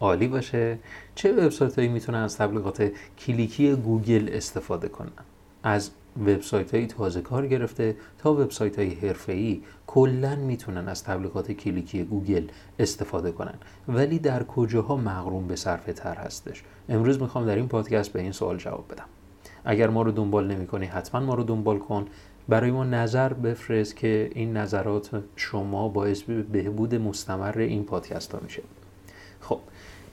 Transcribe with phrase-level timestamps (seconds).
[0.00, 0.78] عالی باشه.
[1.14, 5.12] چه وبسایت هایی می‌تونن از تبلیغات کلیکی گوگل استفاده کنن؟
[5.62, 5.90] از
[6.26, 12.02] وبسایت های تازه کار گرفته تا وبسایت های حرفه ای کلا می‌تونن از تبلیغات کلیکی
[12.04, 13.54] گوگل استفاده کنن.
[13.88, 18.32] ولی در کجاها مقرون به صرفه تر هستش؟ امروز می‌خوام در این پادکست به این
[18.32, 19.06] سوال جواب بدم.
[19.64, 22.06] اگر ما رو دنبال نمی‌کنی حتما ما رو دنبال کن.
[22.48, 28.62] برای ما نظر بفرست که این نظرات شما باعث بهبود مستمر این پادکست ها میشه.
[29.40, 29.58] خب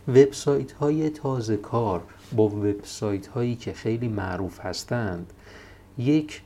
[0.07, 2.03] وبسایت های تازه کار
[2.35, 5.33] با وبسایت هایی که خیلی معروف هستند
[5.97, 6.41] یک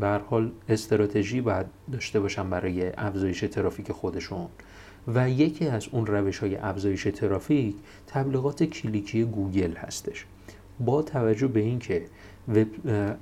[0.00, 4.48] بر حال استراتژی باید داشته باشن برای افزایش ترافیک خودشون
[5.08, 7.74] و یکی از اون روش های افزایش ترافیک
[8.06, 10.26] تبلیغات کلیکی گوگل هستش.
[10.80, 12.06] با توجه به اینکه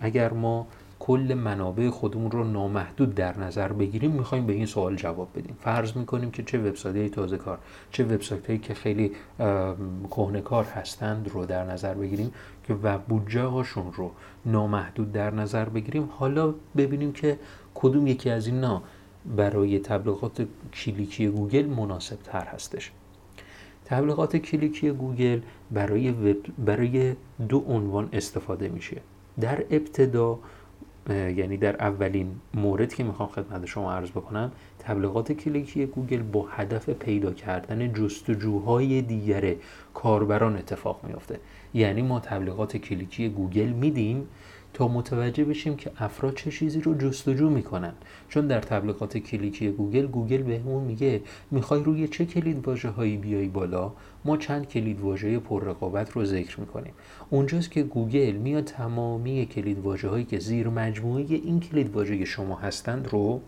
[0.00, 0.66] اگر ما
[1.06, 5.56] کل منابع خودمون رو نامحدود در نظر بگیریم می‌خوایم به این سوال جواب بدیم.
[5.60, 7.58] فرض می‌کنیم که چه وبسایت تازه کار
[7.90, 9.12] چه وبسایت هایی که خیلی
[10.10, 12.32] کهنه کار هستند رو در نظر بگیریم
[12.66, 14.10] که و بودجه هاشون رو
[14.46, 16.08] نامحدود در نظر بگیریم.
[16.18, 17.38] حالا ببینیم که
[17.74, 18.82] کدوم یکی از اینا
[19.36, 22.92] برای تبلیغات کلیکی گوگل مناسب تر هستش.
[23.84, 26.12] تبلیغات کلیکی گوگل برای,
[26.58, 27.14] برای
[27.48, 29.00] دو عنوان استفاده میشه.
[29.40, 30.38] در ابتدا
[31.10, 36.90] یعنی در اولین مورد که می‌خوام خدمت شما عرض بکنم تبلیغات کلیکی گوگل با هدف
[36.90, 39.54] پیدا کردن جستجوهای دیگر
[39.94, 41.40] کاربران اتفاق میافته.
[41.74, 44.28] یعنی ما تبلیغات کلیکی گوگل میدیم
[44.74, 47.92] تا متوجه بشیم که افراد چه چیزی رو جستجو می‌کنن.
[48.28, 53.48] چون در تبلیغات کلیکی گوگل گوگل بهمون میگه می‌خوای روی چه کلید واژه هایی بیای
[53.48, 53.92] بالا؟
[54.24, 56.92] ما چند کلید واژه پر رقابت رو ذکر می‌کنیم.
[57.30, 62.56] اونجاست که گوگل میاد تمامی کلید واژه هایی که زیر مجموعه این کلید واژه شما
[62.56, 63.40] هستند رو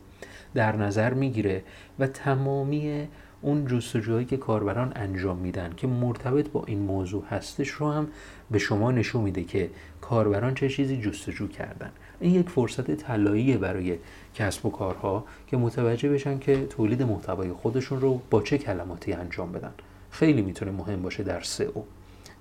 [0.54, 1.62] در نظر می‌گیره
[1.98, 3.08] و تمامی
[3.46, 8.08] اون جستجوهایی که کاربران انجام میدن که مرتبط با این موضوع هستش رو هم
[8.50, 9.70] به شما نشون میده که
[10.00, 11.90] کاربران چه چیزی جستجو کردن.
[12.20, 13.98] این یک فرصت طلاییه برای
[14.34, 19.52] کسب و کارها که متوجه بشن که تولید محتوای خودشون رو با چه کلماتی انجام
[19.52, 19.72] بدن.
[20.10, 21.82] خیلی می‌تونه مهم باشه در سئو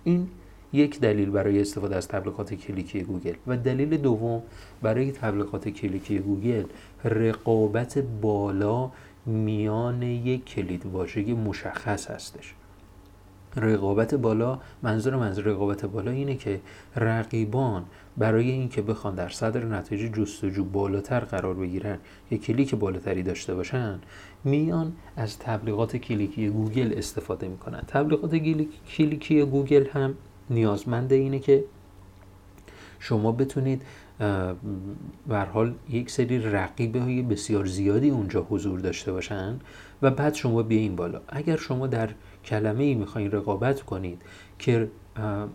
[0.04, 0.28] این
[0.74, 4.42] یک دلیل برای استفاده از تبلیغات کلیکی گوگل و دلیل دوم
[4.82, 6.64] برای تبلیغات کلیکی گوگل
[7.04, 8.92] رقابت بالا
[9.26, 12.54] میان یک کلید واژه مشخص هستش.
[13.58, 16.62] رقابت بالا منظور منظور رقابت بالا اینه که
[16.96, 17.86] رقیبان
[18.18, 21.98] برای اینکه بخوان در صدر نتایج جستجو بالاتر قرار بگیرن
[22.32, 24.00] یا کلیک بالاتری داشته باشن
[24.44, 27.82] میان از تبلیغات کلیکی گوگل استفاده می‌کنن.
[27.88, 28.36] تبلیغات
[28.98, 30.16] کلیکی گوگل هم
[30.50, 31.64] نیازمند اینه که
[33.06, 33.82] شما بتونید
[35.28, 39.60] بر حال یک سری رقیبه های بسیار زیادی اونجا حضور داشته باشن
[40.02, 41.22] و بعد شما بیاین بالا.
[41.28, 42.10] اگر شما در
[42.46, 44.22] کلمه ای می‌خواین رقابت کنید
[44.60, 44.88] که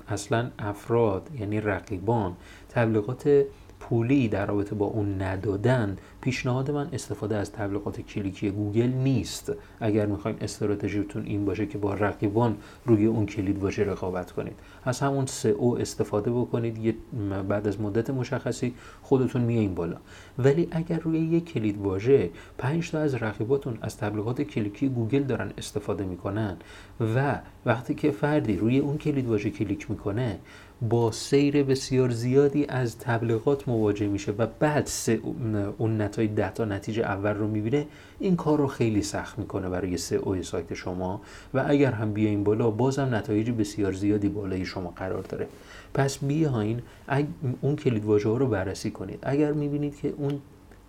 [0.08, 2.36] اصلا افراد یعنی رقیبان
[2.68, 3.44] تبلیغات
[3.80, 9.52] پولی در رابطه با اون ندادن پیشنهاد من استفاده از تبلیغات کلیکی گوگل نیست.
[9.80, 14.58] اگر می‌خواین استراتژیتون این باشه که با رقیبان روی اون کلید واژه رقابت کنید.
[14.84, 15.26] از همون
[15.58, 16.96] سئو استفاده بکنید.
[17.48, 19.96] بعد از مدت مشخصی خودتون میایین بالا.
[20.38, 25.52] ولی اگر روی یک کلید واژه 5 تا از رقیباتون از تبلیغات کلیکی گوگل دارن
[25.58, 26.56] استفاده می‌کنن
[27.16, 30.38] و وقتی که فردی روی اون کلید واژه کلیک می‌کنه
[30.88, 34.90] با سیل بسیار زیادی از تبلیغات مواجه میشه و بعد
[35.78, 37.86] اون نتایج ده تا نتیجه اول رو می‌بینه
[38.18, 41.20] این کار رو خیلی سخت می‌کنه برای سه او سایت شما.
[41.54, 45.46] و اگر هم بیاین بالا بازم نتایج بسیار زیادی بالای شما قرار داره.
[45.94, 46.82] پس بیاین
[47.60, 49.18] اون کلید واژه ها رو بررسی کنید.
[49.22, 50.40] اگر می‌بینید که اون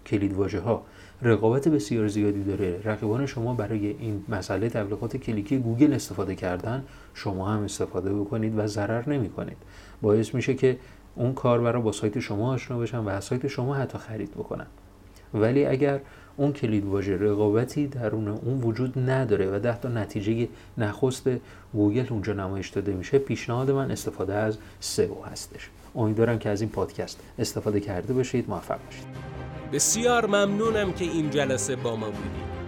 [0.06, 0.84] کلید واژه ها
[1.22, 7.50] رقابت بسیار زیادی داره رقیبان شما برای این مسئله تبلیغات کلیکی گوگل استفاده کردن شما
[7.50, 9.58] هم استفاده بکنید و ضرر نمی کنید
[10.02, 10.78] باعث میشه که
[11.16, 14.68] اون کاربرا با سایت شما آشنا بشن و از سایت شما حتی خرید بکنن.
[15.34, 16.00] ولی اگر
[16.38, 20.48] اون کلید واژه رقابتی درون اون وجود نداره و ده تا نتیجه
[20.78, 21.30] نخست
[21.74, 25.70] گوگل اونجا نمایش داده میشه پیشنهاد من استفاده از سئو هستش.
[25.96, 29.06] امیدوارم که از این پادکست استفاده کرده باشید موفق باشید.
[29.74, 32.51] بسیار ممنونم که این جلسه با ما بودید.